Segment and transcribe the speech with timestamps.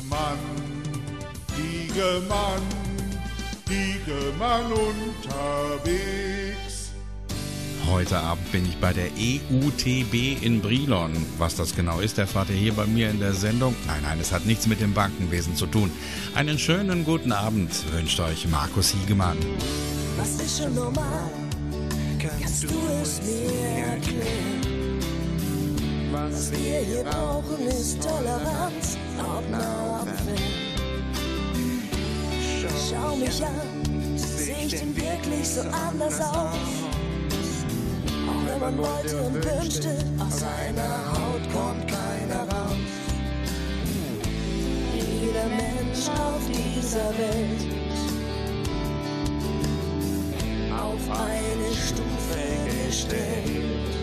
[0.00, 0.38] Diegemann,
[1.58, 2.62] Diegemann,
[3.68, 5.90] Diegemann unterwegs.
[7.86, 11.12] Heute Abend bin ich bei der EUTB in Brilon.
[11.36, 13.76] Was das genau ist, erfahrt ihr hier bei mir in der Sendung.
[13.86, 15.90] Nein, nein, es hat nichts mit dem Bankenwesen zu tun.
[16.34, 19.36] Einen schönen guten Abend wünscht euch Markus Hiegemann.
[20.16, 21.30] Was ist schon normal?
[22.18, 22.68] Kannst du
[23.02, 23.52] es mir
[23.84, 24.69] erklären?
[26.12, 30.60] Was wir hier brauchen ist Toleranz, ob fern.
[32.88, 36.56] Schau mich an, seh ich denn wirklich so anders aus?
[38.26, 42.76] Auch wenn man wollte und wünschte, aus einer Haut kommt keiner raus.
[44.92, 47.80] Jeder Mensch auf dieser Welt
[50.72, 53.99] auf eine Stufe gestellt.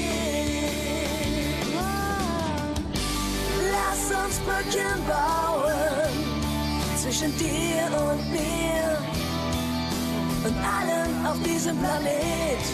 [3.72, 6.12] Lass uns Brücken bauen
[7.00, 8.98] zwischen dir und mir
[10.44, 12.64] und allen auf diesem Planet.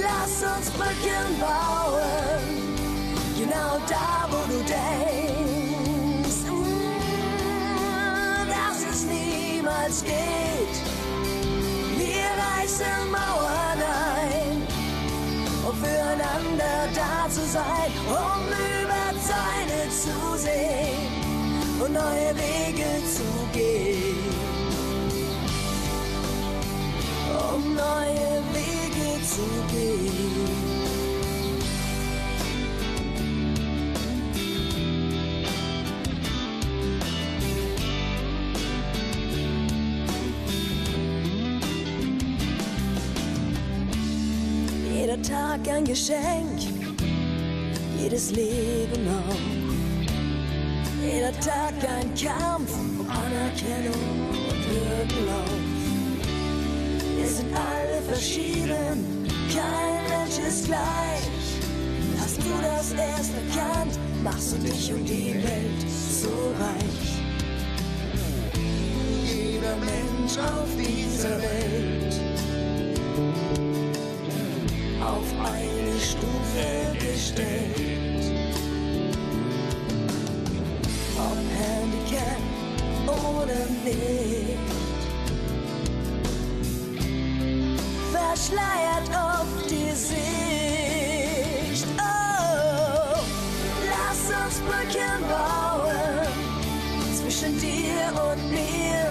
[0.00, 2.42] Lass uns Brücken bauen,
[3.36, 5.27] genau da, wo du denkst,
[9.68, 10.76] niemals geht.
[11.96, 13.80] Wir reißen Mauern
[14.16, 14.62] ein,
[15.68, 24.16] um füreinander da zu sein, um über Zäune zu sehen und neue Wege zu gehen.
[27.54, 30.07] Um neue Wege zu gehen.
[45.18, 46.60] Jeder Tag ein Geschenk,
[48.00, 49.34] jedes Leben auch.
[51.02, 55.50] Jeder Tag ein Kampf um Anerkennung und Würdelauf.
[57.16, 61.26] Wir sind alle verschieden, kein Mensch ist gleich.
[62.20, 66.30] Hast du das erst erkannt, machst du dich um die Welt so
[66.60, 67.18] reich.
[69.24, 71.97] Jeder Mensch auf dieser Welt
[75.08, 78.24] auf eine Stufe gestellt.
[81.16, 82.40] Ob Handicap
[83.06, 84.38] oder nicht.
[88.38, 91.86] verschleiert oft die Sicht.
[91.98, 93.18] Oh,
[93.92, 96.28] lass uns Brücken bauen
[97.20, 99.10] zwischen dir und mir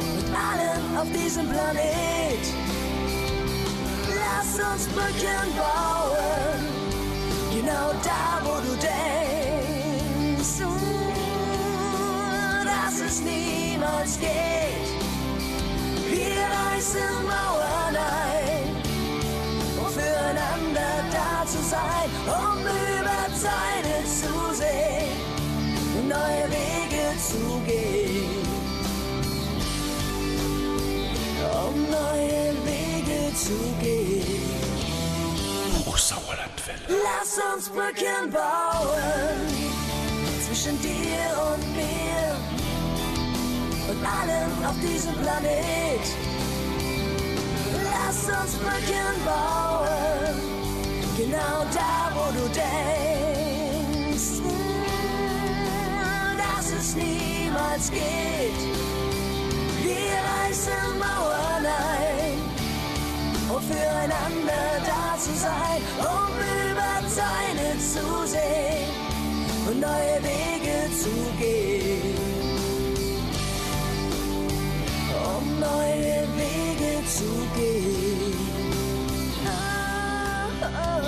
[0.00, 2.39] und allen auf diesem Planet.
[4.52, 6.64] Uns Brücken bauen,
[7.54, 10.58] genau da, wo du denkst,
[12.64, 14.90] dass es niemals geht.
[16.10, 18.76] Wir reißen Mauern ein,
[19.78, 25.16] um füreinander da zu sein, um über Zeiten zu sehen
[25.96, 27.99] und neue Wege zu gehen.
[36.70, 37.02] Hochsauerlandwelle.
[37.04, 39.46] Lass uns Brücken bauen
[40.46, 42.36] zwischen dir und mir
[43.88, 46.04] und allen auf diesem Planet.
[47.84, 50.40] Lass uns Brücken bauen,
[51.16, 54.40] genau da, wo du denkst,
[56.38, 58.60] dass es niemals geht.
[59.82, 62.09] Wir reißen Mauern ein,
[63.70, 66.30] füreinander da zu sein, um
[66.70, 68.90] über Zeine zu sehen
[69.68, 72.30] und neue Wege zu gehen.
[75.40, 77.24] um neue Wege zu
[77.56, 78.34] gehen.
[79.46, 81.02] Ah, ah.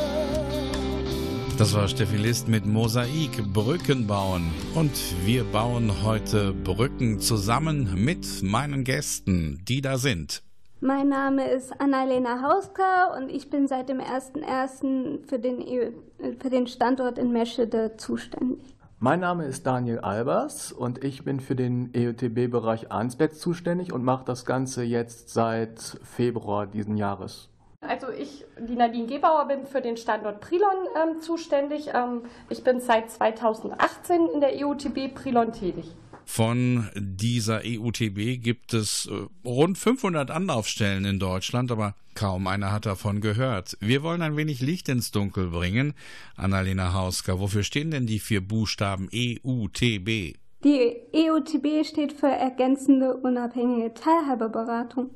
[1.59, 4.51] Das war Steffi List mit Mosaik Brücken bauen.
[4.75, 4.93] Und
[5.25, 10.43] wir bauen heute Brücken zusammen mit meinen Gästen, die da sind.
[10.85, 15.29] Mein Name ist Annalena Hauska und ich bin seit dem 01.01.
[15.29, 15.93] Für, den EU
[16.41, 18.75] für den Standort in Meschede zuständig.
[18.99, 24.25] Mein Name ist Daniel Albers und ich bin für den EUTB-Bereich Arnsberg zuständig und mache
[24.25, 27.49] das Ganze jetzt seit Februar diesen Jahres.
[27.81, 31.91] Also ich, die Nadine Gebauer, bin für den Standort Prilon ähm, zuständig.
[31.95, 35.95] Ähm, ich bin seit 2018 in der EUTB Prilon tätig.
[36.25, 42.87] Von dieser EUTB gibt es äh, rund 500 Anlaufstellen in Deutschland, aber kaum einer hat
[42.87, 43.77] davon gehört.
[43.81, 45.95] Wir wollen ein wenig Licht ins Dunkel bringen.
[46.37, 50.37] Annalena Hausker, wofür stehen denn die vier Buchstaben EUTB?
[50.65, 55.11] Die EUTB steht für ergänzende unabhängige Teilhabeberatung.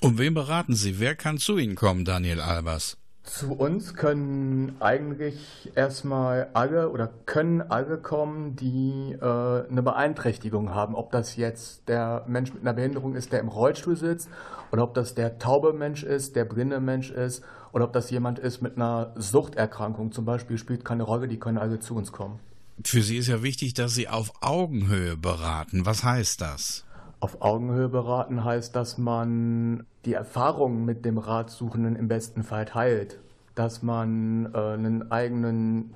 [0.00, 0.98] Um wen beraten Sie?
[0.98, 2.98] Wer kann zu Ihnen kommen, Daniel Albers?
[3.24, 10.96] Zu uns können eigentlich erstmal alle oder können alle kommen, die äh, eine Beeinträchtigung haben.
[10.96, 14.28] Ob das jetzt der Mensch mit einer Behinderung ist, der im Rollstuhl sitzt,
[14.72, 18.40] oder ob das der taube Mensch ist, der blinde Mensch ist, oder ob das jemand
[18.40, 22.40] ist mit einer Suchterkrankung zum Beispiel, spielt keine Rolle, die können alle zu uns kommen.
[22.84, 25.86] Für Sie ist ja wichtig, dass Sie auf Augenhöhe beraten.
[25.86, 26.84] Was heißt das?
[27.20, 33.20] Auf Augenhöhe beraten heißt, dass man die Erfahrungen mit dem Ratsuchenden im besten Fall teilt,
[33.54, 35.94] dass man äh, einen eigenen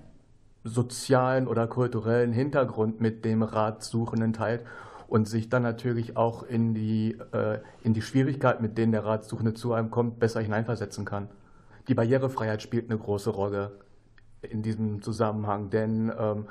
[0.65, 4.63] sozialen oder kulturellen Hintergrund mit dem Ratsuchenden teilt
[5.09, 9.55] und sich dann natürlich auch in die, äh, in die Schwierigkeit, mit denen der Ratsuchende
[9.55, 11.29] zu einem kommt, besser hineinversetzen kann.
[11.89, 13.79] Die Barrierefreiheit spielt eine große Rolle
[14.43, 16.47] in diesem Zusammenhang, denn ähm,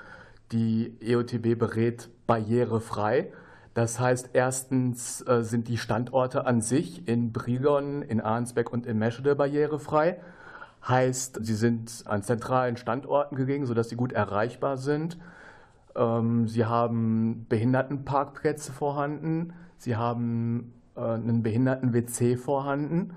[0.52, 3.31] die EOTB berät barrierefrei
[3.75, 8.98] das heißt, erstens äh, sind die Standorte an sich in Brilon, in Arnsbeck und in
[8.98, 10.22] Meschede barrierefrei.
[10.88, 15.18] Heißt, sie sind an zentralen Standorten gelegen, sodass sie gut erreichbar sind.
[15.94, 19.51] Ähm, sie haben Behindertenparkplätze vorhanden.
[19.78, 23.13] Sie haben äh, einen Behinderten-WC vorhanden.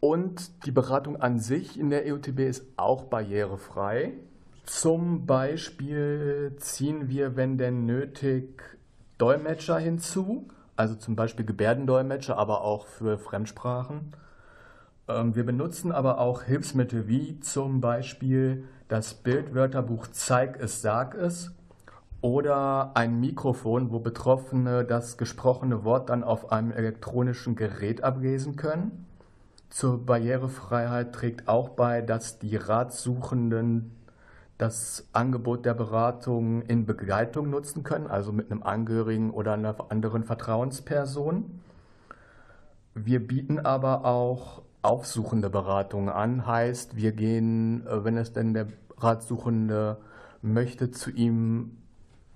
[0.00, 4.14] Und die Beratung an sich in der EUTB ist auch barrierefrei.
[4.64, 8.77] Zum Beispiel ziehen wir, wenn denn nötig,
[9.18, 14.12] Dolmetscher hinzu, also zum Beispiel Gebärdendolmetscher, aber auch für Fremdsprachen.
[15.08, 21.52] Ähm, wir benutzen aber auch Hilfsmittel wie zum Beispiel das Bildwörterbuch Zeig es, sag es
[22.20, 29.06] oder ein Mikrofon, wo Betroffene das gesprochene Wort dann auf einem elektronischen Gerät ablesen können.
[29.70, 33.97] Zur Barrierefreiheit trägt auch bei, dass die Ratsuchenden
[34.58, 40.24] das Angebot der Beratung in Begleitung nutzen können, also mit einem Angehörigen oder einer anderen
[40.24, 41.60] Vertrauensperson.
[42.94, 48.66] Wir bieten aber auch aufsuchende Beratungen an, heißt, wir gehen, äh, wenn es denn der
[48.96, 49.98] Ratsuchende
[50.42, 51.78] möchte, zu ihm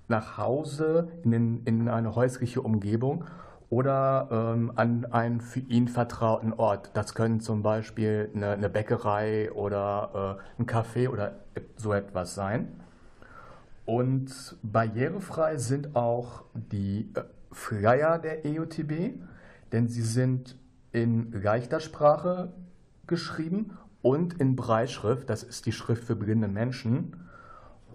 [0.09, 3.25] nach Hause in, in eine häusliche Umgebung
[3.73, 6.91] oder ähm, an einen für ihn vertrauten Ort.
[6.93, 11.37] Das können zum Beispiel eine, eine Bäckerei oder äh, ein Café oder
[11.77, 12.83] so etwas sein.
[13.87, 19.15] Und barrierefrei sind auch die äh, Flyer der EUTB,
[19.73, 20.59] denn sie sind
[20.93, 22.53] in leichter Sprache
[23.07, 27.17] geschrieben und in Breitschrift, das ist die Schrift für blinde Menschen.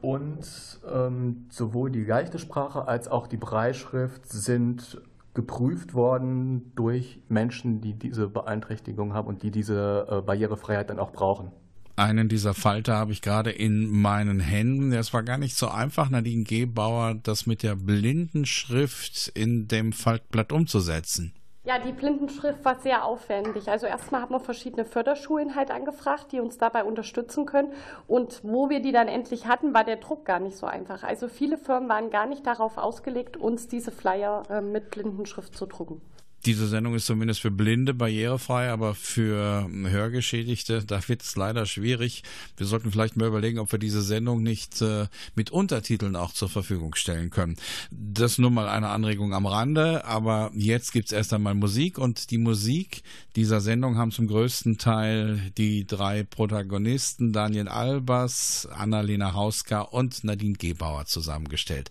[0.02, 5.00] Und ähm, sowohl die leichte Sprache als auch die Breitschrift sind
[5.38, 11.12] geprüft worden durch Menschen, die diese Beeinträchtigung haben und die diese äh, Barrierefreiheit dann auch
[11.12, 11.52] brauchen.
[11.96, 14.92] Einen dieser Falter habe ich gerade in meinen Händen.
[14.94, 20.52] Es war gar nicht so einfach, Nadine Gebauer, das mit der Blindenschrift in dem Faltblatt
[20.52, 21.34] umzusetzen.
[21.68, 23.68] Ja, die Blindenschrift war sehr aufwendig.
[23.70, 27.74] Also erstmal haben wir verschiedene Förderschulen halt angefragt, die uns dabei unterstützen können.
[28.08, 31.04] Und wo wir die dann endlich hatten, war der Druck gar nicht so einfach.
[31.04, 35.66] Also viele Firmen waren gar nicht darauf ausgelegt, uns diese Flyer äh, mit Blindenschrift zu
[35.66, 36.02] drucken.
[36.46, 42.24] Diese Sendung ist zumindest für Blinde barrierefrei, aber für Hörgeschädigte, da wird es leider schwierig.
[42.56, 46.50] Wir sollten vielleicht mal überlegen, ob wir diese Sendung nicht äh, mit Untertiteln auch zur
[46.50, 47.58] Verfügung stellen können.
[47.92, 52.38] Das nur mal eine Anregung am Rande, aber jetzt gibt's erst einmal Musik und die
[52.38, 53.04] Musik
[53.36, 60.56] dieser Sendung haben zum größten Teil die drei Protagonisten Daniel Albers, Annalena Hauska und Nadine
[60.56, 61.90] Gebauer zusammengestellt.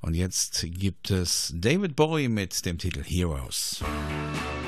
[0.00, 3.79] Und jetzt gibt es David Bowie mit dem Titel Heroes.
[3.82, 4.59] abraço.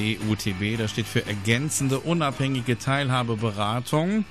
[0.00, 4.24] EUTB, das steht für ergänzende unabhängige Teilhabeberatung.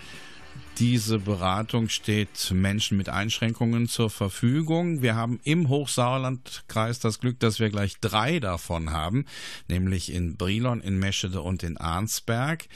[0.80, 5.02] Diese Beratung steht Menschen mit Einschränkungen zur Verfügung.
[5.02, 9.26] Wir haben im Hochsauerlandkreis das Glück, dass wir gleich drei davon haben,
[9.68, 12.68] nämlich in Brilon, in Meschede und in Arnsberg.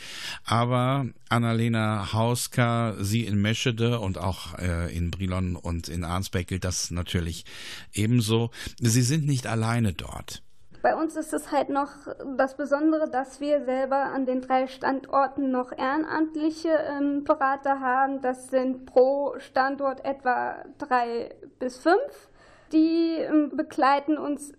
[0.43, 6.65] Aber Annalena Hauska, Sie in Meschede und auch äh, in Brilon und in Arnsberg gilt
[6.65, 7.45] das natürlich
[7.93, 8.51] ebenso.
[8.81, 10.43] Sie sind nicht alleine dort.
[10.83, 11.91] Bei uns ist es halt noch
[12.35, 18.19] das Besondere, dass wir selber an den drei Standorten noch ehrenamtliche ähm, Berater haben.
[18.19, 22.27] Das sind pro Standort etwa drei bis fünf.
[22.73, 24.51] Die ähm, begleiten uns,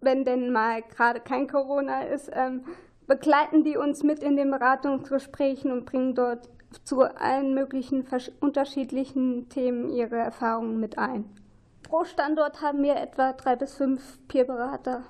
[0.00, 2.64] wenn denn mal gerade kein Corona ist, ähm,
[3.06, 6.48] begleiten die uns mit in den Beratungsgesprächen und bringen dort
[6.84, 8.06] zu allen möglichen
[8.40, 11.26] unterschiedlichen Themen ihre Erfahrungen mit ein.
[11.82, 15.02] Pro Standort haben wir etwa drei bis fünf Peerberater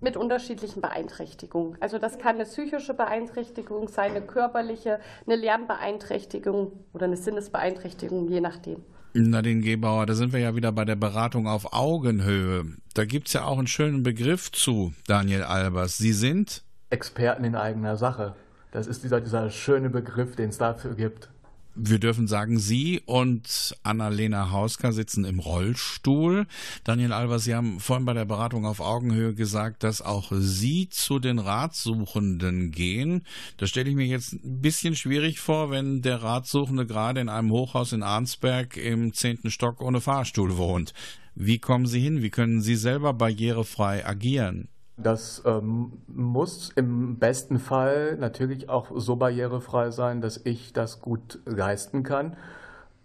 [0.00, 1.76] mit unterschiedlichen Beeinträchtigungen.
[1.80, 8.40] Also das kann eine psychische Beeinträchtigung sein, eine körperliche, eine Lernbeeinträchtigung oder eine Sinnesbeeinträchtigung, je
[8.40, 8.82] nachdem.
[9.14, 12.66] Nadine Gebauer, da sind wir ja wieder bei der Beratung auf Augenhöhe.
[12.94, 15.98] Da gibt es ja auch einen schönen Begriff zu, Daniel Albers.
[15.98, 18.34] Sie sind Experten in eigener Sache.
[18.70, 21.30] Das ist dieser, dieser schöne Begriff, den es dafür gibt.
[21.80, 26.46] Wir dürfen sagen, Sie und Annalena Hauska sitzen im Rollstuhl.
[26.82, 31.20] Daniel Albers, Sie haben vorhin bei der Beratung auf Augenhöhe gesagt, dass auch Sie zu
[31.20, 33.22] den Ratsuchenden gehen.
[33.58, 37.52] Das stelle ich mir jetzt ein bisschen schwierig vor, wenn der Ratsuchende gerade in einem
[37.52, 40.94] Hochhaus in Arnsberg im zehnten Stock ohne Fahrstuhl wohnt.
[41.36, 42.22] Wie kommen Sie hin?
[42.22, 44.68] Wie können Sie selber barrierefrei agieren?
[45.00, 51.38] Das ähm, muss im besten Fall natürlich auch so barrierefrei sein, dass ich das gut
[51.46, 52.36] leisten kann.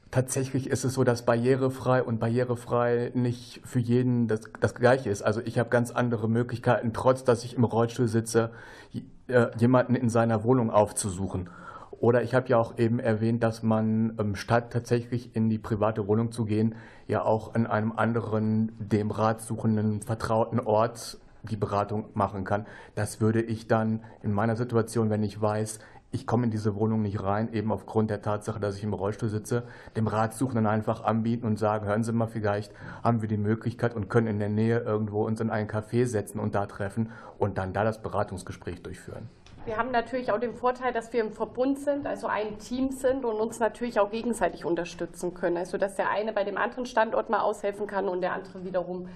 [0.10, 5.22] Tatsächlich ist es so, dass barrierefrei und barrierefrei nicht für jeden das, das Gleiche ist.
[5.22, 8.50] Also ich habe ganz andere Möglichkeiten, trotz dass ich im Rollstuhl sitze,
[9.28, 11.50] äh, jemanden in seiner Wohnung aufzusuchen.
[11.92, 16.08] Oder ich habe ja auch eben erwähnt, dass man ähm, statt tatsächlich in die private
[16.08, 16.76] Wohnung zu gehen,
[17.08, 22.66] ja auch an einem anderen, dem ratsuchenden, vertrauten Ort die Beratung machen kann.
[22.96, 25.80] Das würde ich dann in meiner Situation, wenn ich weiß,
[26.14, 29.30] ich komme in diese Wohnung nicht rein, eben aufgrund der Tatsache, dass ich im Rollstuhl
[29.30, 29.64] sitze,
[29.96, 32.72] dem Ratsuchenden einfach anbieten und sagen, hören Sie mal, vielleicht
[33.04, 36.40] haben wir die Möglichkeit und können in der Nähe irgendwo uns in einen Café setzen
[36.40, 39.28] und da treffen und dann da das Beratungsgespräch durchführen.
[39.66, 43.26] Wir haben natürlich auch den Vorteil, dass wir im Verbund sind, also ein Team sind
[43.26, 45.58] und uns natürlich auch gegenseitig unterstützen können.
[45.58, 49.08] Also dass der eine bei dem anderen Standort mal aushelfen kann und der andere wiederum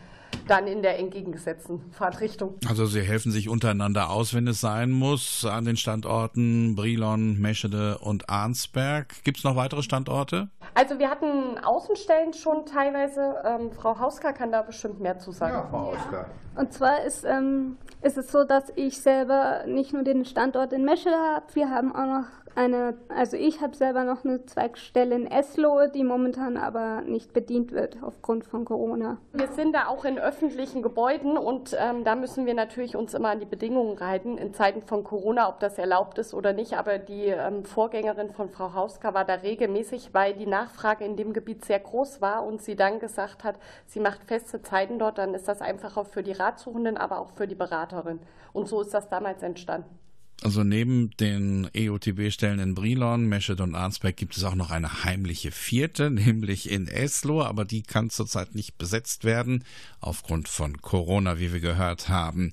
[0.47, 2.55] dann in der entgegengesetzten Fahrtrichtung.
[2.67, 7.97] Also Sie helfen sich untereinander aus, wenn es sein muss, an den Standorten Brilon, Meschede
[7.99, 9.23] und Arnsberg.
[9.23, 10.49] Gibt es noch weitere Standorte?
[10.73, 13.35] Also wir hatten Außenstellen schon teilweise.
[13.45, 15.53] Ähm, Frau Hauska kann da bestimmt mehr zu sagen.
[15.53, 16.25] Ja, Frau Hauska.
[16.55, 20.85] Und zwar ist, ähm, ist es so, dass ich selber nicht nur den Standort in
[20.85, 22.25] Meschede habe, wir haben auch noch
[22.57, 27.71] eine, also ich habe selber noch eine Zweigstelle in Eslohe, die momentan aber nicht bedient
[27.71, 29.17] wird aufgrund von Corona.
[29.33, 33.29] Wir sind da auch in öffentlichen Gebäuden und ähm, da müssen wir natürlich uns immer
[33.29, 36.73] an die Bedingungen halten in Zeiten von Corona, ob das erlaubt ist oder nicht.
[36.73, 41.33] Aber die ähm, Vorgängerin von Frau Hauska war da regelmäßig, weil die Nachfrage in dem
[41.33, 45.35] Gebiet sehr groß war und sie dann gesagt hat, sie macht feste Zeiten dort, dann
[45.35, 48.19] ist das einfach auch für die Ratsuchenden, aber auch für die Beraterin.
[48.51, 50.06] Und so ist das damals entstanden.
[50.43, 55.51] Also neben den EOTB-Stellen in Brilon, Meschede und Arnsberg gibt es auch noch eine heimliche
[55.51, 59.63] vierte, nämlich in Eslo, aber die kann zurzeit nicht besetzt werden,
[59.99, 62.51] aufgrund von Corona, wie wir gehört haben.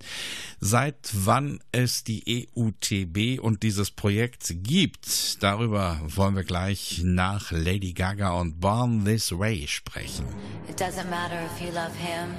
[0.60, 7.92] Seit wann es die EUTB und dieses Projekt gibt, darüber wollen wir gleich nach Lady
[7.92, 10.24] Gaga und Born This Way sprechen.
[10.70, 12.34] It doesn't matter if you love him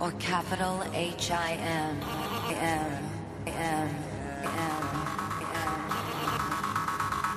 [0.00, 2.00] or capital H-I-M.
[3.46, 4.13] M.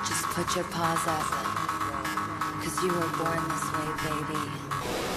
[0.08, 1.28] Just put your paws up,
[2.62, 5.17] cause you were born this way, baby.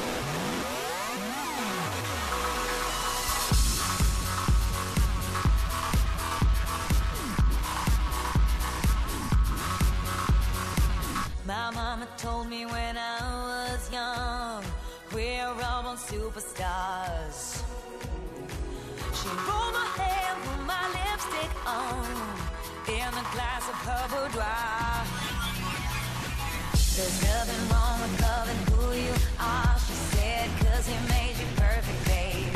[26.97, 32.05] There's nothing wrong with loving who you are, she said, cause he made you perfect,
[32.07, 32.55] babe.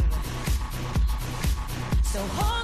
[2.05, 2.64] So hold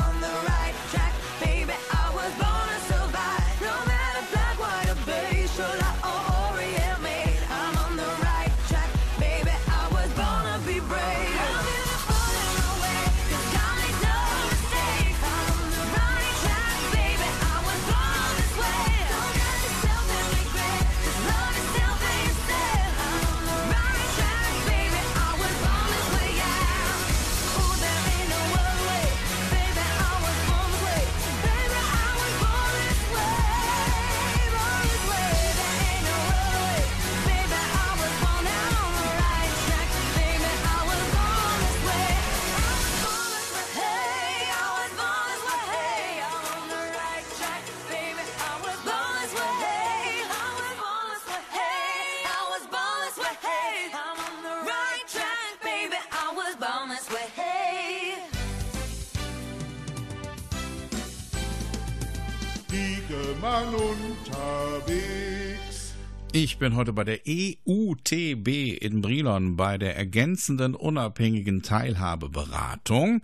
[66.61, 73.23] bin heute bei der EUTB in Brilon bei der ergänzenden unabhängigen Teilhabeberatung.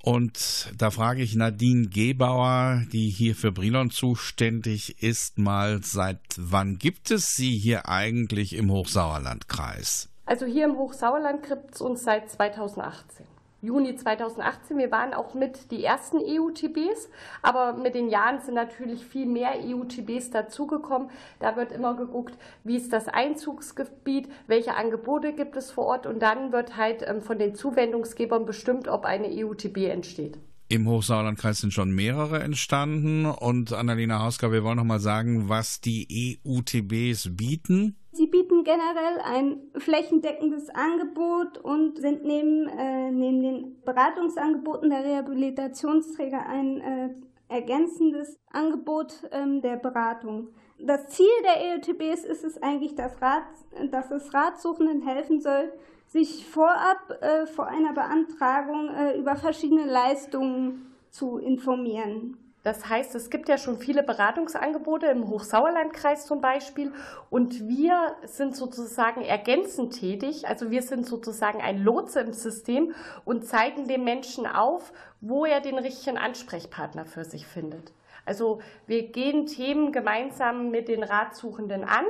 [0.00, 6.78] Und da frage ich Nadine Gebauer, die hier für Brilon zuständig ist, mal, seit wann
[6.78, 10.08] gibt es sie hier eigentlich im Hochsauerlandkreis?
[10.24, 13.26] Also hier im Hochsauerland gibt es uns seit 2018.
[13.62, 14.76] Juni 2018.
[14.76, 17.08] Wir waren auch mit die ersten EUTBs,
[17.42, 21.10] aber mit den Jahren sind natürlich viel mehr EUTBs dazugekommen.
[21.38, 26.20] Da wird immer geguckt, wie ist das Einzugsgebiet, welche Angebote gibt es vor Ort und
[26.20, 30.38] dann wird halt ähm, von den Zuwendungsgebern bestimmt, ob eine EUTB entsteht.
[30.68, 35.80] Im Hochsauerlandkreis sind schon mehrere entstanden und Annalena Hausker, wir wollen noch mal sagen, was
[35.80, 37.96] die EUTBs bieten.
[38.14, 46.46] Sie bieten generell ein flächendeckendes Angebot und sind neben, äh, neben den Beratungsangeboten der Rehabilitationsträger
[46.46, 47.08] ein äh,
[47.48, 50.48] ergänzendes Angebot ähm, der Beratung.
[50.78, 53.44] Das Ziel der EOTBs ist es eigentlich, dass, Rat,
[53.90, 55.72] dass es Ratsuchenden helfen soll,
[56.06, 62.51] sich vorab äh, vor einer Beantragung äh, über verschiedene Leistungen zu informieren.
[62.62, 66.92] Das heißt, es gibt ja schon viele Beratungsangebote im Hochsauerlandkreis zum Beispiel
[67.28, 70.46] und wir sind sozusagen ergänzend tätig.
[70.46, 72.94] Also wir sind sozusagen ein Lotse im System
[73.24, 77.92] und zeigen dem Menschen auf, wo er den richtigen Ansprechpartner für sich findet.
[78.24, 82.04] Also wir gehen Themen gemeinsam mit den Ratsuchenden an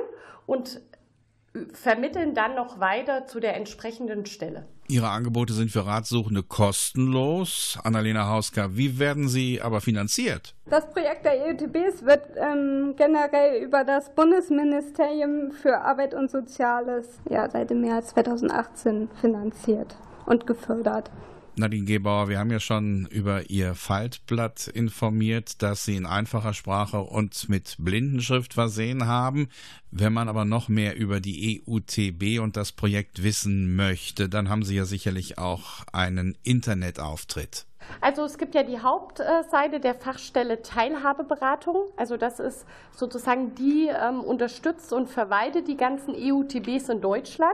[0.45, 0.81] und
[1.73, 4.67] vermitteln dann noch weiter zu der entsprechenden Stelle.
[4.89, 7.79] Ihre Angebote sind für Ratsuchende kostenlos.
[7.83, 10.55] Annalena Hausker, wie werden sie aber finanziert?
[10.65, 17.49] Das Projekt der EUTBs wird ähm, generell über das Bundesministerium für Arbeit und Soziales ja,
[17.49, 21.09] seit dem Jahr 2018 finanziert und gefördert.
[21.55, 27.01] Nadine Gebauer, wir haben ja schon über Ihr Faltblatt informiert, das Sie in einfacher Sprache
[27.01, 29.49] und mit Blindenschrift versehen haben.
[29.91, 34.63] Wenn man aber noch mehr über die EUTB und das Projekt wissen möchte, dann haben
[34.63, 37.67] Sie ja sicherlich auch einen Internetauftritt.
[38.01, 41.83] Also es gibt ja die Hauptseite der Fachstelle Teilhabeberatung.
[41.97, 47.53] Also das ist sozusagen die ähm, unterstützt und verwaltet die ganzen EUTBs in Deutschland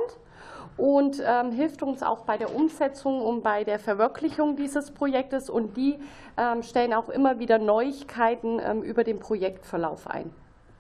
[0.80, 5.50] und ähm, hilft uns auch bei der Umsetzung und bei der Verwirklichung dieses Projektes.
[5.50, 6.00] Und die
[6.38, 10.32] ähm, stellen auch immer wieder Neuigkeiten ähm, über den Projektverlauf ein.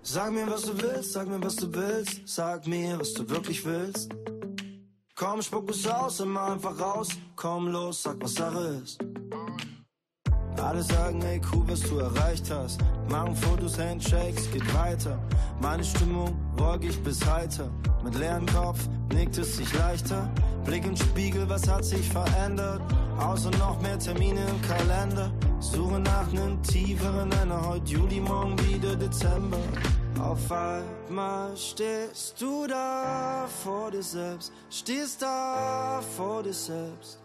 [0.01, 3.65] Sag mir, was du willst, sag mir, was du willst, sag mir, was du wirklich
[3.65, 4.09] willst.
[5.15, 8.99] Komm, spuck es aus, immer einfach raus, komm los, sag, was Sache ist.
[10.57, 12.79] Alle sagen, ey, cool, was du erreicht hast.
[13.09, 15.17] Machen Fotos, Handshakes, geht weiter.
[15.62, 17.69] Meine Stimmung wolkig bis heiter.
[18.03, 18.79] Mit leerem Kopf
[19.13, 20.29] nickt es sich leichter.
[20.65, 22.81] Blick im Spiegel, was hat sich verändert?
[23.19, 25.31] Außer noch mehr Termine im Kalender.
[25.59, 27.67] Suche nach nem tieferen Nenner.
[27.67, 29.57] Heute Juli, morgen wieder Dezember.
[30.19, 34.51] Auf einmal stehst du da vor dir selbst.
[34.69, 37.19] Stehst da vor dir selbst.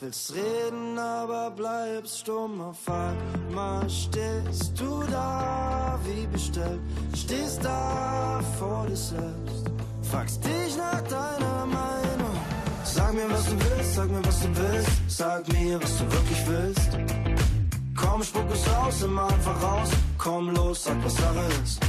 [0.00, 6.80] Willst reden, aber bleibst stumm auf einmal stehst du da wie bestellt,
[7.16, 9.64] stehst da vor dir selbst,
[10.02, 12.36] fragst dich nach deiner Meinung.
[12.84, 16.46] Sag mir, was du willst, sag mir, was du willst, sag mir, was du wirklich
[16.46, 16.98] willst.
[17.96, 21.80] Komm, spuck es aus, immer einfach raus, komm los, sag, was Sache ist.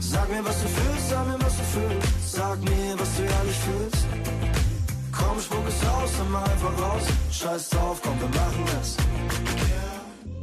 [0.00, 3.56] Sag mir, was du fühlst, sag mir, was du fühlst, sag mir, was du ehrlich
[3.56, 4.23] fühlst.
[5.34, 7.02] Komm, spuck es aus, nimm einfach raus.
[7.32, 8.96] Scheiß drauf, komm, wir machen es.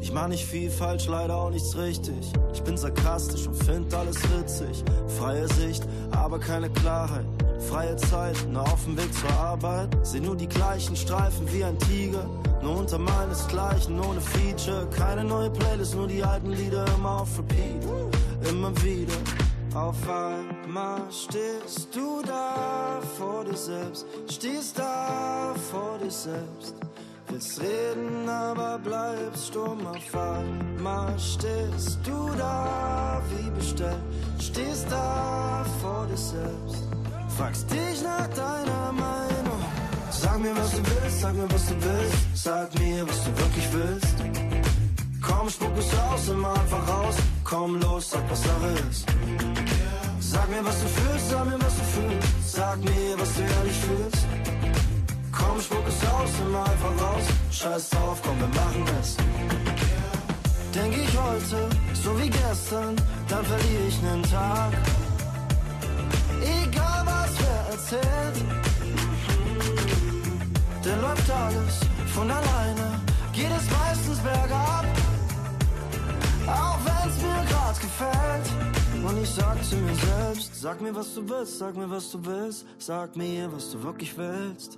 [0.02, 2.34] Ich mach nicht viel falsch, leider auch nichts richtig.
[2.54, 4.84] Ich bin sarkastisch und find alles witzig.
[5.18, 7.26] Freie Sicht, aber keine Klarheit.
[7.70, 9.96] Freie Zeit, nur auf dem Weg zur Arbeit.
[10.04, 12.30] Seh nur die gleichen Streifen wie ein Tiger.
[12.62, 14.90] Nur unter meinesgleichen, ohne Feature.
[14.90, 17.82] Keine neue Playlist, nur die alten Lieder immer auf Repeat.
[18.50, 19.14] Immer wieder.
[19.74, 26.76] Auf einmal stehst du da vor dir selbst, stehst da vor dir selbst.
[27.30, 29.88] Willst reden, aber bleibst stumm.
[29.88, 34.04] Auf einmal stehst du da wie bestellt,
[34.42, 36.84] stehst da vor dir selbst.
[37.38, 39.62] Fragst dich nach deiner Meinung.
[40.12, 42.18] Sag mir, was du willst, sag mir, was du willst.
[42.34, 44.16] Sag mir, was du wirklich willst.
[45.22, 47.11] Komm, spuck es aus, immer einfach raus.
[47.52, 49.06] Komm los, sag, was Sache ist.
[50.22, 52.54] Sag mir, was du fühlst, sag mir, was du fühlst.
[52.56, 54.26] Sag mir, was du ehrlich fühlst.
[55.34, 57.26] Komm, spuck es aus, immer einfach raus.
[57.52, 59.18] Scheiß drauf, komm, wir machen es.
[60.74, 61.68] Denk ich heute,
[62.02, 62.96] so wie gestern,
[63.28, 64.72] dann verliere ich nen Tag.
[66.42, 68.46] Egal was wer erzählt,
[70.86, 71.76] denn läuft alles
[72.16, 72.88] von alleine,
[73.34, 74.81] geht es meistens bergab.
[77.82, 79.04] Gefällt.
[79.04, 82.24] Und ich sag zu mir selbst, sag mir, was du willst, sag mir, was du
[82.24, 84.78] willst, sag mir, was du wirklich willst.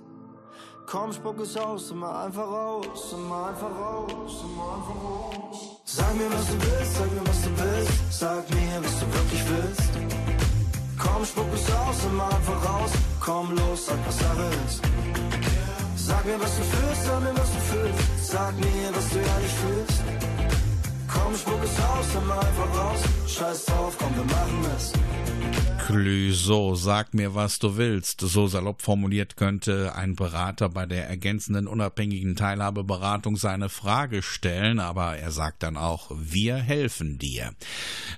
[0.86, 5.80] Komm, spuck es aus, immer einfach raus, immer einfach raus, immer einfach raus.
[5.84, 9.44] Sag mir, was du willst, sag mir, was du willst, sag mir, was du wirklich
[9.48, 9.92] willst.
[10.98, 12.90] Komm, spuck es aus, immer einfach raus,
[13.20, 14.80] komm los, sag, was Sache ist.
[15.96, 19.54] Sag mir, was du fühlst, sag mir, was du fühlst, sag mir, was du ehrlich
[19.62, 20.33] fühlst.
[21.24, 23.02] Komm, spuck es aus, dann einfach raus.
[23.26, 24.92] Scheiß drauf, komm, wir machen es.
[25.86, 28.20] Clüso, sag mir, was du willst.
[28.20, 35.16] So salopp formuliert könnte ein Berater bei der ergänzenden unabhängigen Teilhabeberatung seine Frage stellen, aber
[35.16, 37.54] er sagt dann auch, wir helfen dir.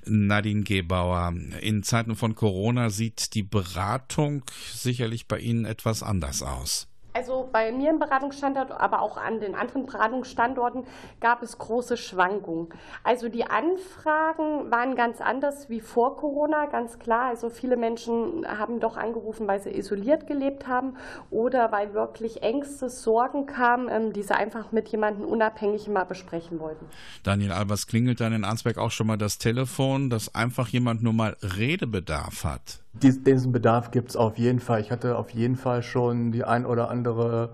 [0.04, 4.42] Nadine Gebauer, in Zeiten von Corona sieht die Beratung
[4.72, 6.88] sicherlich bei Ihnen etwas anders aus.
[7.16, 10.84] Also bei mir im Beratungsstandort, aber auch an den anderen Beratungsstandorten
[11.18, 12.68] gab es große Schwankungen.
[13.04, 17.30] Also die Anfragen waren ganz anders wie vor Corona, ganz klar.
[17.30, 20.98] Also viele Menschen haben doch angerufen, weil sie isoliert gelebt haben
[21.30, 26.60] oder weil wirklich Ängste, Sorgen kamen, ähm, die sie einfach mit jemandem unabhängig mal besprechen
[26.60, 26.84] wollten.
[27.22, 31.14] Daniel Albers klingelt dann in Ansberg auch schon mal das Telefon, dass einfach jemand nur
[31.14, 32.82] mal Redebedarf hat.
[33.02, 34.80] Diesen Bedarf gibt es auf jeden Fall.
[34.80, 37.50] Ich hatte auf jeden Fall schon die ein oder andere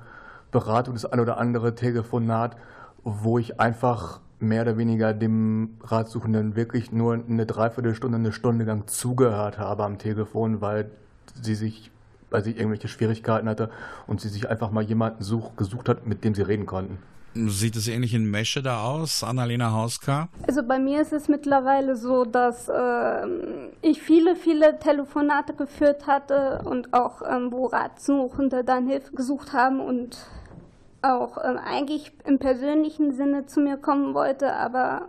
[0.52, 2.56] Beratung, das ein oder andere Telefonat,
[3.02, 8.86] wo ich einfach mehr oder weniger dem Ratsuchenden wirklich nur eine Dreiviertelstunde, eine Stunde lang
[8.86, 10.90] zugehört habe am Telefon, weil
[11.40, 11.90] sie sich,
[12.30, 13.70] weil sie irgendwelche Schwierigkeiten hatte
[14.06, 16.98] und sie sich einfach mal jemanden such, gesucht hat, mit dem sie reden konnten.
[17.34, 20.28] Sieht es ähnlich in Mesche da aus, Annalena Hauska?
[20.46, 23.26] Also bei mir ist es mittlerweile so, dass äh,
[23.80, 29.80] ich viele, viele Telefonate geführt hatte und auch ähm, wo Ratsuchende dann Hilfe gesucht haben
[29.80, 30.18] und
[31.00, 35.08] auch äh, eigentlich im persönlichen Sinne zu mir kommen wollte, aber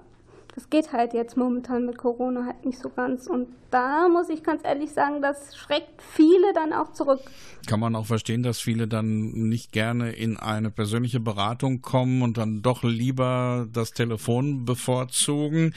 [0.55, 3.27] das geht halt jetzt momentan mit Corona halt nicht so ganz.
[3.27, 7.21] Und da muss ich ganz ehrlich sagen, das schreckt viele dann auch zurück.
[7.65, 12.37] Kann man auch verstehen, dass viele dann nicht gerne in eine persönliche Beratung kommen und
[12.37, 15.73] dann doch lieber das Telefon bevorzugen.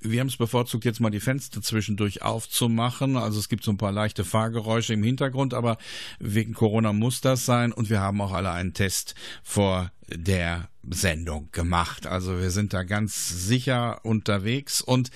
[0.00, 3.16] Wir haben es bevorzugt, jetzt mal die Fenster zwischendurch aufzumachen.
[3.18, 5.76] Also es gibt so ein paar leichte Fahrgeräusche im Hintergrund, aber
[6.18, 7.72] wegen Corona muss das sein.
[7.72, 12.06] Und wir haben auch alle einen Test vor der Sendung gemacht.
[12.06, 15.10] Also wir sind da ganz sicher unterwegs und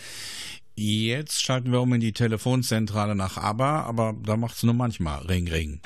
[0.81, 5.21] jetzt schalten wir um in die Telefonzentrale nach ABBA, aber da macht es nur manchmal
[5.27, 5.81] Ring Ring.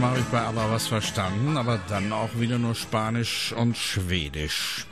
[0.00, 4.86] Manchmal habe ich bei aber was verstanden, aber dann auch wieder nur Spanisch und Schwedisch.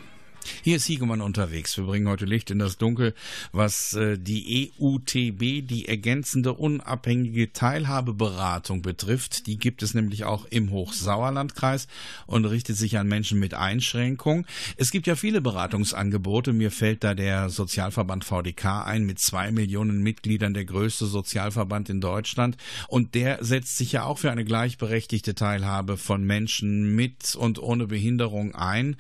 [0.69, 1.79] Hier ist Siegemann unterwegs.
[1.79, 3.15] Wir bringen heute Licht in das Dunkel,
[3.53, 9.47] was äh, die EUTB, die ergänzende unabhängige Teilhabeberatung betrifft.
[9.47, 11.89] Die gibt es nämlich auch im Hochsauerlandkreis
[12.27, 14.45] und richtet sich an Menschen mit Einschränkung.
[14.77, 16.53] Es gibt ja viele Beratungsangebote.
[16.53, 22.03] Mir fällt da der Sozialverband VDK ein mit zwei Millionen Mitgliedern, der größte Sozialverband in
[22.03, 22.59] Deutschland.
[22.89, 27.87] Und der setzt sich ja auch für eine gleichberechtigte Teilhabe von Menschen mit und ohne
[27.87, 28.97] Behinderung ein.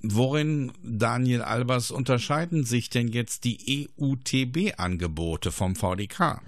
[0.00, 6.40] Worin, Daniel Albers, unterscheiden sich denn jetzt die EUTB-Angebote vom VDK?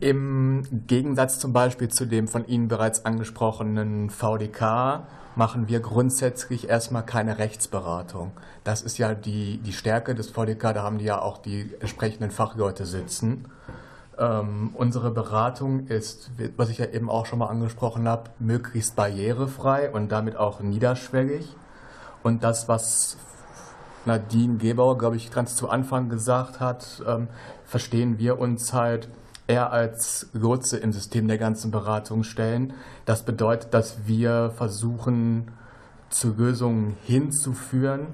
[0.00, 7.06] Im Gegensatz zum Beispiel zu dem von Ihnen bereits angesprochenen VDK machen wir grundsätzlich erstmal
[7.06, 8.32] keine Rechtsberatung.
[8.64, 12.30] Das ist ja die, die Stärke des VDK, da haben die ja auch die entsprechenden
[12.30, 13.46] Fachleute sitzen.
[14.18, 19.90] Ähm, unsere Beratung ist, was ich ja eben auch schon mal angesprochen habe, möglichst barrierefrei
[19.90, 21.56] und damit auch niederschwellig.
[22.22, 23.16] Und das, was
[24.04, 27.28] Nadine Gebauer, glaube ich, ganz zu Anfang gesagt hat, ähm,
[27.64, 29.08] verstehen wir uns halt
[29.46, 32.74] eher als Lotse im System der ganzen Beratung stellen.
[33.04, 35.50] Das bedeutet, dass wir versuchen,
[36.10, 38.08] zu Lösungen hinzuführen,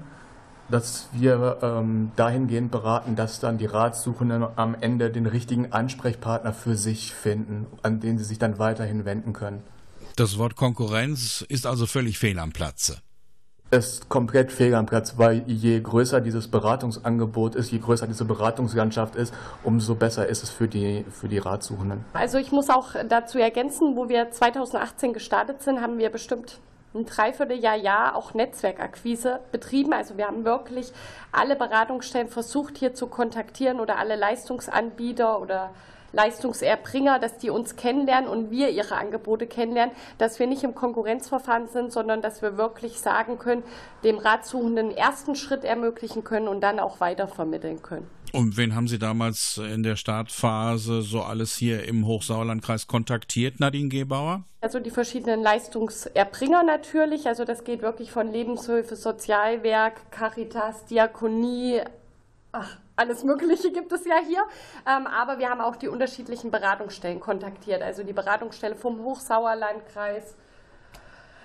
[0.69, 6.75] dass wir ähm, dahingehend beraten, dass dann die Ratsuchenden am Ende den richtigen Ansprechpartner für
[6.75, 9.63] sich finden, an den sie sich dann weiterhin wenden können.
[10.15, 12.99] Das Wort Konkurrenz ist also völlig fehl am Platze
[13.71, 19.15] ist komplett fehl am Platz, weil je größer dieses Beratungsangebot ist, je größer diese Beratungslandschaft
[19.15, 22.03] ist, umso besser ist es für die, für die Ratsuchenden.
[22.13, 26.59] Also ich muss auch dazu ergänzen, wo wir 2018 gestartet sind, haben wir bestimmt
[26.95, 29.93] ein Dreivierteljahr, Jahr auch Netzwerkakquise betrieben.
[29.93, 30.91] Also wir haben wirklich
[31.31, 35.69] alle Beratungsstellen versucht hier zu kontaktieren oder alle Leistungsanbieter oder
[36.11, 41.67] Leistungserbringer, dass die uns kennenlernen und wir ihre Angebote kennenlernen, dass wir nicht im Konkurrenzverfahren
[41.67, 43.63] sind, sondern dass wir wirklich sagen können,
[44.03, 48.07] dem Ratsuchenden ersten Schritt ermöglichen können und dann auch weiter vermitteln können.
[48.31, 53.89] Und wen haben Sie damals in der Startphase so alles hier im Hochsauerlandkreis kontaktiert, Nadine
[53.89, 54.43] Gebauer?
[54.61, 57.27] Also die verschiedenen Leistungserbringer natürlich.
[57.27, 61.81] Also das geht wirklich von Lebenshilfe, Sozialwerk, Caritas, Diakonie,
[62.51, 64.43] ach, alles Mögliche gibt es ja hier.
[64.87, 67.81] Ähm, aber wir haben auch die unterschiedlichen Beratungsstellen kontaktiert.
[67.81, 70.35] Also die Beratungsstelle vom Hochsauerlandkreis,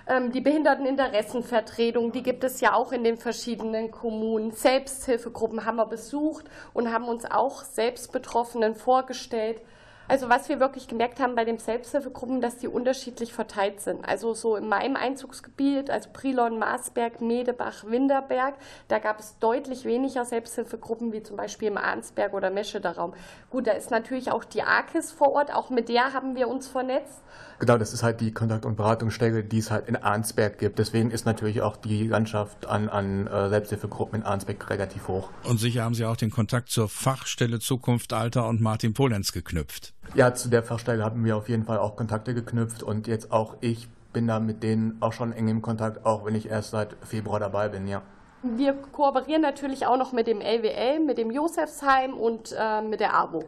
[0.07, 4.51] ähm, die Behinderteninteressenvertretung, die gibt es ja auch in den verschiedenen Kommunen.
[4.51, 9.61] Selbsthilfegruppen haben wir besucht und haben uns auch Selbstbetroffenen vorgestellt.
[10.07, 14.07] Also was wir wirklich gemerkt haben bei den Selbsthilfegruppen, dass die unterschiedlich verteilt sind.
[14.07, 18.55] Also so in meinem Einzugsgebiet, also Prilon, Marsberg, Medebach, Winterberg,
[18.87, 23.13] da gab es deutlich weniger Selbsthilfegruppen wie zum Beispiel im Arnsberg oder Mescheder Raum.
[23.49, 26.67] Gut, da ist natürlich auch die AKIS vor Ort, auch mit der haben wir uns
[26.67, 27.21] vernetzt.
[27.59, 30.77] Genau, das ist halt die Kontakt- und Beratungsstelle, die es halt in Arnsberg gibt.
[30.77, 35.29] Deswegen ist natürlich auch die Landschaft an, an äh, Selbsthilfegruppen in Arnsberg relativ hoch.
[35.43, 39.94] Und sicher haben Sie auch den Kontakt zur Fachstelle Zukunft, Alter und Martin Polenz geknüpft.
[40.13, 43.57] Ja, zu der Fachstelle haben wir auf jeden Fall auch Kontakte geknüpft und jetzt auch
[43.61, 46.95] ich bin da mit denen auch schon eng im Kontakt, auch wenn ich erst seit
[47.03, 48.01] Februar dabei bin, ja.
[48.43, 53.13] Wir kooperieren natürlich auch noch mit dem LWL, mit dem Josefsheim und äh, mit der
[53.13, 53.43] AWO.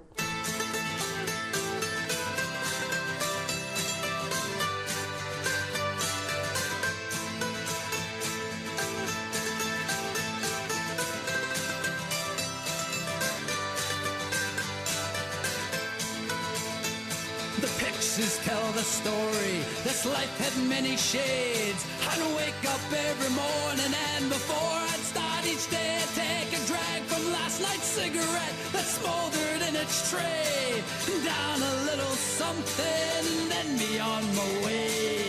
[18.88, 19.59] Story.
[19.83, 21.85] This life had many shades.
[22.09, 27.01] I'd wake up every morning and before I'd start each day, I'd take a drag
[27.11, 30.83] from last night's cigarette that smoldered in its tray.
[31.25, 35.27] Down a little something, then be on my way.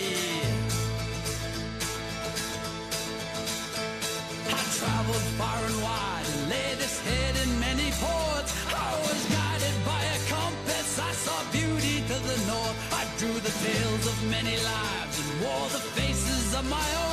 [4.46, 7.37] I traveled far and wide and laid this head
[16.58, 17.07] of my own.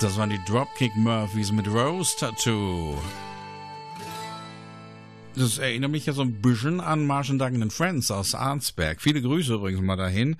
[0.00, 2.96] Das waren die Dropkick Murphys mit Rose Tattoo.
[5.36, 9.02] Das erinnert mich ja so ein bisschen an Martian Duggan and Friends aus Arnsberg.
[9.02, 10.36] Viele Grüße übrigens mal dahin.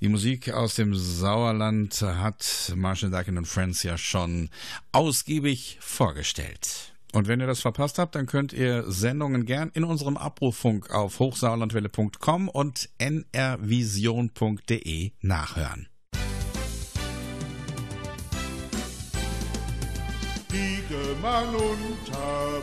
[0.00, 4.50] Die Musik aus dem Sauerland hat Martian Duggan and Friends ja schon
[4.90, 6.92] ausgiebig vorgestellt.
[7.12, 11.20] Und wenn ihr das verpasst habt, dann könnt ihr Sendungen gern in unserem Abrufunk auf
[11.20, 13.52] hochsauerlandwelle.com und nrvision.de
[15.20, 15.86] nachhören.
[21.24, 21.54] Diegemann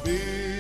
[0.04, 0.52] unterwegs.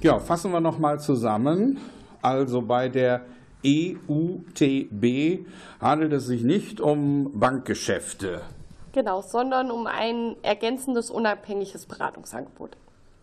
[0.00, 1.78] Ja, fassen wir nochmal zusammen.
[2.20, 3.20] Also bei der
[3.64, 5.46] EUTB
[5.80, 8.40] handelt es sich nicht um Bankgeschäfte.
[8.92, 12.76] Genau, sondern um ein ergänzendes, unabhängiges Beratungsangebot.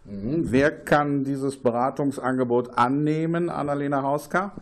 [0.05, 0.51] Mhm.
[0.51, 4.53] Wer kann dieses Beratungsangebot annehmen, Annalena Hauska?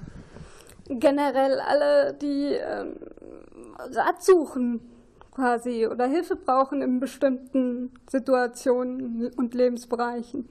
[0.87, 2.95] Generell alle, die ähm,
[3.77, 4.81] Rat suchen
[5.39, 10.49] quasi oder Hilfe brauchen in bestimmten Situationen und Lebensbereichen.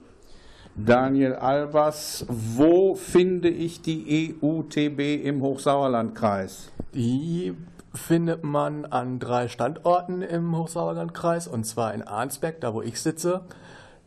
[0.75, 6.71] Daniel Albers, wo finde ich die EUTB im Hochsauerlandkreis?
[6.93, 7.55] Die
[7.93, 13.41] findet man an drei Standorten im Hochsauerlandkreis und zwar in Arnsberg, da wo ich sitze,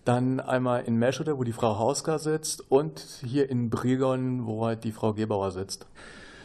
[0.04, 4.84] dann einmal in Meschede, wo die Frau Hausker sitzt und hier in Brilon, wo halt
[4.84, 5.86] die Frau Gebauer sitzt.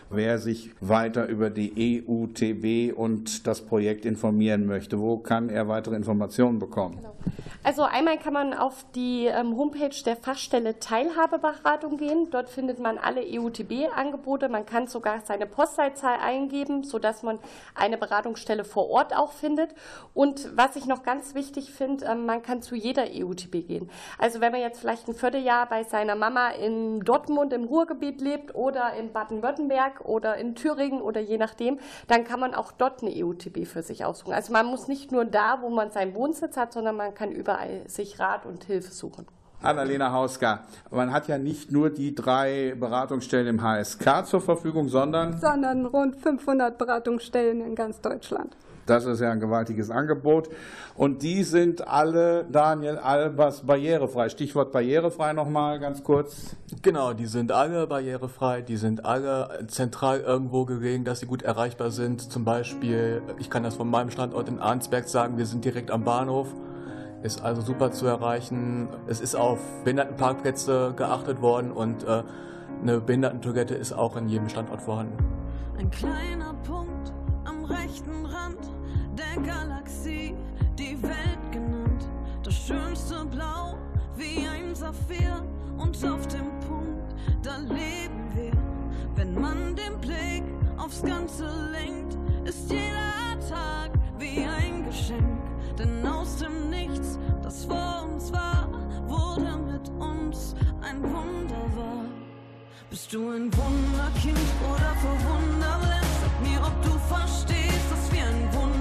[0.09, 5.95] Wer sich weiter über die EUTB und das Projekt informieren möchte, wo kann er weitere
[5.95, 6.99] Informationen bekommen?
[7.67, 12.29] Also einmal kann man auf die ähm, Homepage der Fachstelle Teilhabeberatung gehen.
[12.31, 14.47] Dort findet man alle EUTB-Angebote.
[14.47, 17.39] Man kann sogar seine Postleitzahl eingeben, sodass man
[17.75, 19.75] eine Beratungsstelle vor Ort auch findet.
[20.13, 23.89] Und was ich noch ganz wichtig finde, ähm, man kann zu jeder EUTB gehen.
[24.17, 28.55] Also wenn man jetzt vielleicht ein Vierteljahr bei seiner Mama in Dortmund im Ruhrgebiet lebt
[28.55, 33.11] oder in Baden-Württemberg oder in Thüringen oder je nachdem, dann kann man auch dort eine
[33.13, 34.33] EUTB für sich aussuchen.
[34.33, 37.87] Also man muss nicht nur da, wo man seinen Wohnsitz hat, sondern man kann überall
[37.87, 39.27] sich Rat und Hilfe suchen.
[39.61, 45.39] Annalena Hauska, man hat ja nicht nur die drei Beratungsstellen im HSK zur Verfügung, sondern
[45.39, 48.55] Sondern rund 500 Beratungsstellen in ganz Deutschland.
[48.89, 50.49] Das ist ja ein gewaltiges Angebot.
[50.95, 54.29] Und die sind alle, Daniel Albers, barrierefrei.
[54.29, 56.55] Stichwort barrierefrei nochmal ganz kurz.
[56.81, 61.91] Genau, die sind alle barrierefrei, die sind alle zentral irgendwo gelegen, dass sie gut erreichbar
[61.91, 62.31] sind.
[62.31, 66.03] Zum Beispiel, ich kann das von meinem Standort in Arnsberg sagen, wir sind direkt am
[66.03, 66.47] Bahnhof.
[67.23, 68.89] Ist also super zu erreichen.
[69.07, 72.23] Es ist auf Behindertenparkplätze geachtet worden und äh,
[72.81, 75.17] eine Behindertentoilette ist auch in jedem Standort vorhanden.
[75.79, 77.11] Ein kleiner Punkt
[77.45, 78.26] am rechten
[79.43, 80.35] Galaxie,
[80.77, 82.07] die Welt genannt.
[82.43, 83.77] Das schönste Blau
[84.15, 85.43] wie ein Saphir
[85.77, 87.13] und auf dem Punkt,
[87.43, 88.51] da leben wir.
[89.15, 90.43] Wenn man den Blick
[90.77, 92.17] aufs Ganze lenkt,
[92.47, 95.41] ist jeder Tag wie ein Geschenk.
[95.77, 98.69] Denn aus dem Nichts, das vor uns war,
[99.07, 102.05] wurde mit uns ein Wunder wahr.
[102.89, 106.07] Bist du ein Wunderkind oder verwunderlich?
[106.21, 108.76] Sag mir, ob du verstehst, dass wir ein Wunder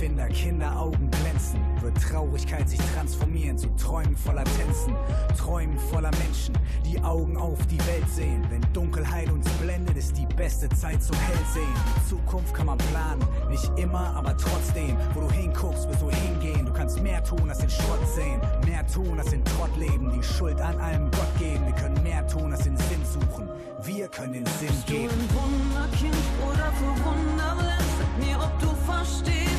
[0.00, 4.94] Wunderfinder Kinderaugen glänzen, wird Traurigkeit sich transformieren zu Träumen voller Tänzen,
[5.36, 8.42] Träumen voller Menschen, die Augen auf die Welt sehen.
[8.48, 11.74] Wenn Dunkelheit uns blendet, ist die beste Zeit zum Hellsehen.
[11.96, 14.96] Die Zukunft kann man planen, nicht immer, aber trotzdem.
[15.12, 16.64] Wo du hinguckst, wirst du hingehen.
[16.64, 20.22] Du kannst mehr tun, als den Schrott sehen, mehr tun, als den Trott leben, die
[20.22, 21.66] Schuld an allem Gott geben.
[21.66, 23.50] Wir können mehr tun, als den Sinn suchen.
[23.82, 25.12] Wir können den Sinn Bist du geben.
[25.12, 26.16] ein Wunderkind
[26.48, 27.84] oder verwunderlich?
[27.98, 29.49] Sag mir, ob du verstehst,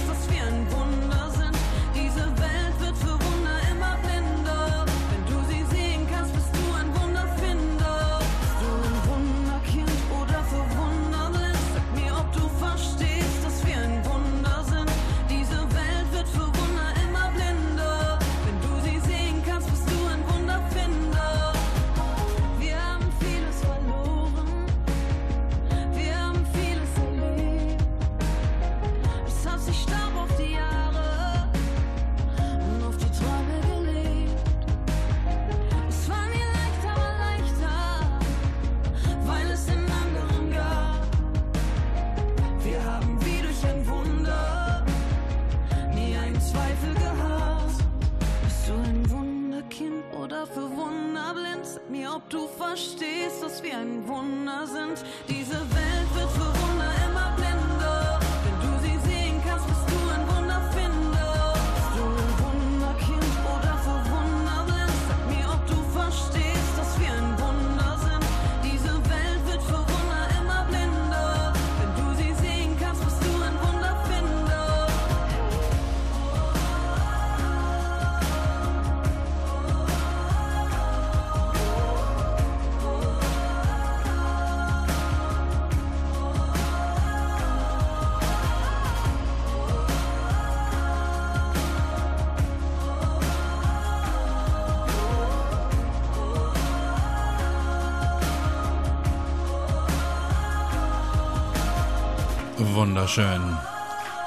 [103.02, 103.58] Wunderschön.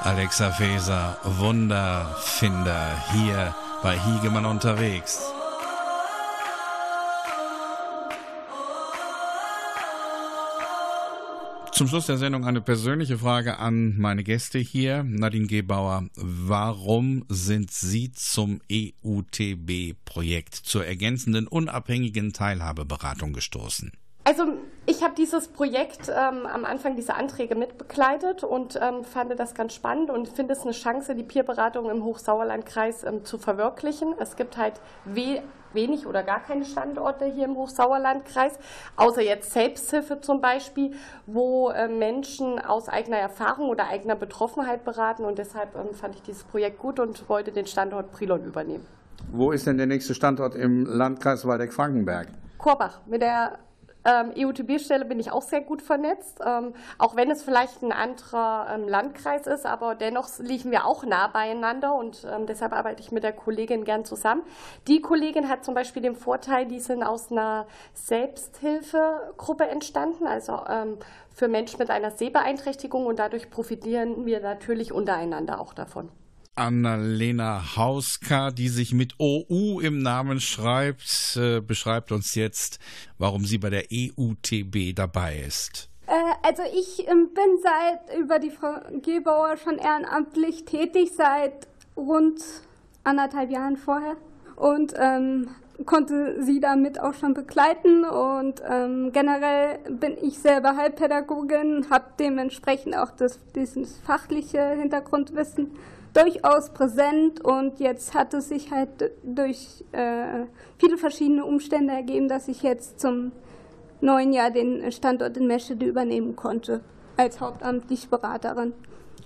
[0.00, 3.54] Alexa Feser, Wunderfinder, hier
[3.84, 5.20] bei Hiegemann unterwegs.
[11.70, 15.04] Zum Schluss der Sendung eine persönliche Frage an meine Gäste hier.
[15.04, 23.92] Nadine Gebauer, warum sind Sie zum EUTB-Projekt zur ergänzenden unabhängigen Teilhabeberatung gestoßen?
[24.26, 24.44] Also
[24.86, 29.74] ich habe dieses Projekt ähm, am Anfang diese Anträge mitbegleitet und ähm, fand das ganz
[29.74, 34.14] spannend und finde es eine Chance, die Peerberatung im Hochsauerlandkreis ähm, zu verwirklichen.
[34.18, 35.42] Es gibt halt we
[35.74, 38.52] wenig oder gar keine Standorte hier im Hochsauerlandkreis,
[38.96, 40.92] außer jetzt Selbsthilfe zum Beispiel,
[41.26, 46.22] wo äh, Menschen aus eigener Erfahrung oder eigener Betroffenheit beraten und deshalb ähm, fand ich
[46.22, 48.86] dieses Projekt gut und wollte den Standort Brilon übernehmen.
[49.32, 52.28] Wo ist denn der nächste Standort im Landkreis Waldeck-Frankenberg?
[52.58, 53.00] Korbach.
[53.06, 53.58] Mit der
[54.04, 58.66] ähm, EUTB-Stelle bin ich auch sehr gut vernetzt, ähm, auch wenn es vielleicht ein anderer
[58.74, 63.12] ähm, Landkreis ist, aber dennoch liegen wir auch nah beieinander und ähm, deshalb arbeite ich
[63.12, 64.42] mit der Kollegin gern zusammen.
[64.88, 70.98] Die Kollegin hat zum Beispiel den Vorteil, die sind aus einer Selbsthilfegruppe entstanden, also ähm,
[71.30, 76.10] für Menschen mit einer Sehbeeinträchtigung und dadurch profitieren wir natürlich untereinander auch davon.
[76.54, 82.78] Annalena Hauska, die sich mit OU im Namen schreibt, äh, beschreibt uns jetzt,
[83.18, 85.88] warum sie bei der EUTB dabei ist.
[86.06, 92.40] Äh, also ich ähm, bin seit über die Frau Gebauer schon ehrenamtlich tätig, seit rund
[93.02, 94.16] anderthalb Jahren vorher.
[94.56, 95.48] Und ähm,
[95.86, 98.04] konnte sie damit auch schon begleiten.
[98.04, 105.72] Und ähm, generell bin ich selber Heilpädagogin, habe dementsprechend auch das, dieses fachliche Hintergrundwissen
[106.14, 110.46] durchaus präsent und jetzt hat es sich halt durch äh,
[110.78, 113.32] viele verschiedene Umstände ergeben, dass ich jetzt zum
[114.00, 116.80] neuen Jahr den Standort in Meschede übernehmen konnte
[117.16, 118.72] als hauptamtliche Beraterin.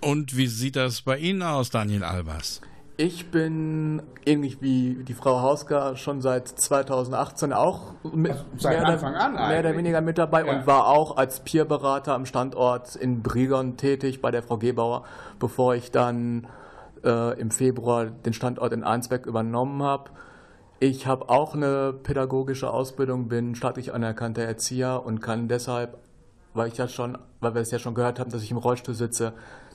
[0.00, 2.60] Und wie sieht das bei Ihnen aus, Daniel Albers?
[3.00, 9.12] Ich bin ähnlich wie die Frau Hauska schon seit 2018 auch mit, seit mehr, Anfang
[9.14, 10.52] oder, an mehr oder weniger mit dabei Ja.
[10.52, 15.04] und war auch als Peerberater am Standort in Brilon tätig bei der Frau Gebauer,
[15.38, 16.48] bevor ich dann
[17.04, 20.10] äh, im Februar den Standort in Einsberg übernommen habe.
[20.80, 25.98] Ich habe auch eine pädagogische Ausbildung, bin staatlich anerkannter Erzieher und kann deshalb,
[26.54, 28.94] weil ich ja schon, weil wir es ja schon gehört haben, dass ich im Rollstuhl
[28.94, 29.32] sitze,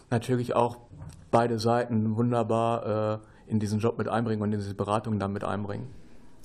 [0.09, 0.77] natürlich auch
[1.31, 5.43] beide Seiten wunderbar äh, in diesen Job mit einbringen und in diese Beratung dann mit
[5.43, 5.87] einbringen.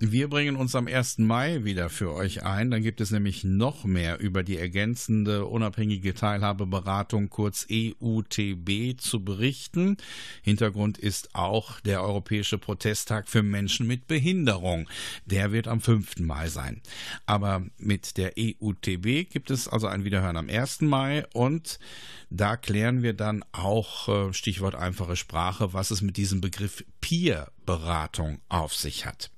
[0.01, 1.19] Wir bringen uns am 1.
[1.19, 2.71] Mai wieder für euch ein.
[2.71, 9.97] Dann gibt es nämlich noch mehr über die ergänzende unabhängige Teilhabeberatung, kurz EUTB, zu berichten.
[10.43, 14.89] Hintergrund ist auch der Europäische Protesttag für Menschen mit Behinderung.
[15.27, 16.21] Der wird am 5.
[16.21, 16.81] Mai sein.
[17.27, 20.83] Aber mit der EUTB gibt es also ein Wiederhören am 1.
[20.83, 21.81] Mai und
[22.31, 28.39] da klären wir dann auch, äh, Stichwort einfache Sprache, was es mit diesem Begriff Peer-Beratung
[28.49, 29.33] auf sich hat.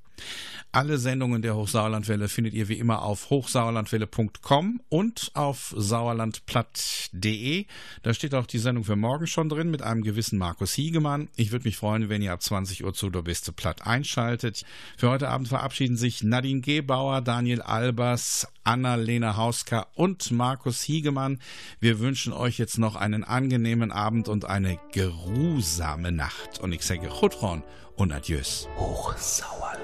[0.72, 7.66] Alle Sendungen der Hochsauerlandwelle findet ihr wie immer auf hochsauerlandwelle.com und auf sauerlandplatt.de.
[8.04, 11.28] Da steht auch die Sendung für morgen schon drin mit einem gewissen Markus Hiegemann.
[11.34, 14.64] Ich würde mich freuen, wenn ihr ab 20 Uhr zu Der Beste Platt einschaltet.
[14.96, 21.40] Für heute Abend verabschieden sich Nadine Gebauer, Daniel Albers, Anna-Lena Hauska und Markus Hiegemann.
[21.80, 26.60] Wir wünschen euch jetzt noch einen angenehmen Abend und eine geruhsame Nacht.
[26.60, 27.64] Und ich sage Chutron
[27.96, 28.68] und Adieus.
[28.76, 29.79] Hochsauerlandwelle.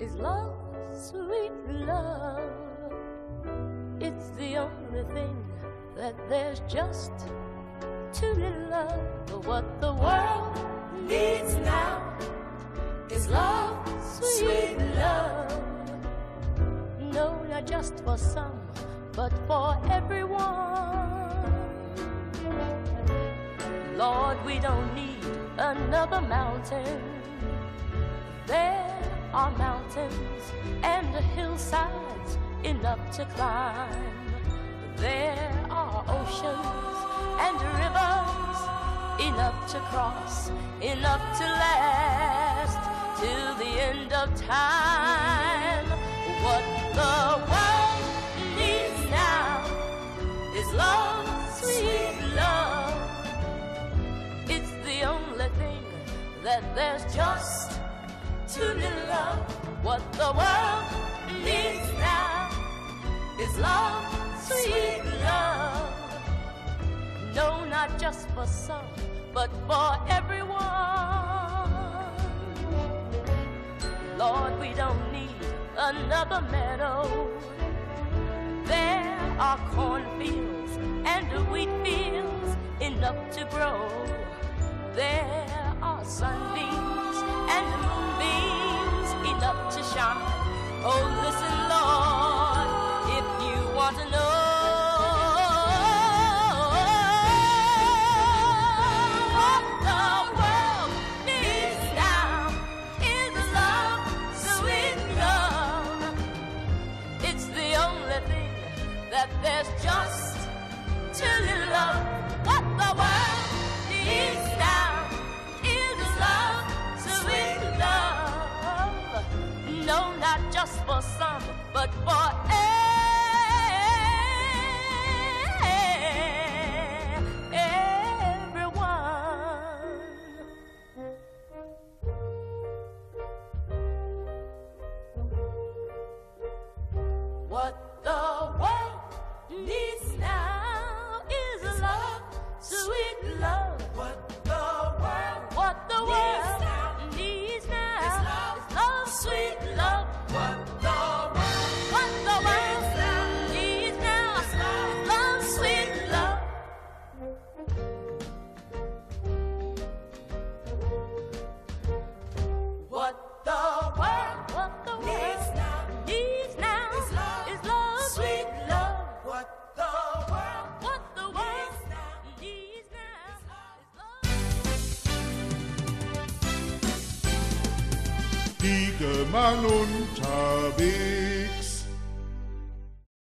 [0.00, 0.54] Is love,
[0.94, 2.50] sweet love.
[4.00, 5.36] It's the only thing
[5.94, 7.12] that there's just
[8.12, 9.46] too little of.
[9.46, 10.58] What the world
[11.06, 12.16] needs now
[13.10, 15.62] is love, sweet love.
[17.12, 18.58] No, not just for some,
[19.12, 20.40] but for everyone.
[23.96, 25.24] Lord, we don't need
[25.58, 27.02] another mountain.
[28.46, 28.99] There
[29.32, 30.52] are mountains
[30.82, 34.04] and hillsides enough to climb.
[34.96, 36.96] There are oceans
[37.38, 38.58] and rivers
[39.20, 40.50] enough to cross,
[40.80, 42.78] enough to last
[43.20, 45.86] till the end of time.
[46.42, 46.64] What
[47.00, 48.02] the world
[48.58, 49.64] needs now
[50.56, 52.94] is love, sweet love.
[54.48, 55.84] It's the only thing
[56.42, 57.69] that there's just
[58.60, 59.38] little of.
[59.82, 60.84] What the world
[61.42, 62.50] needs now
[63.40, 64.04] is love,
[64.40, 65.92] sweet love.
[67.34, 68.84] No, not just for some,
[69.32, 70.60] but for everyone.
[74.18, 75.40] Lord, we don't need
[75.78, 77.28] another meadow.
[78.64, 83.88] There are cornfields and wheat fields enough to grow.
[84.94, 86.39] There are sunbeams
[90.00, 90.16] shine.
[90.82, 92.68] Oh, listen, Lord,
[93.18, 94.19] if you want to know.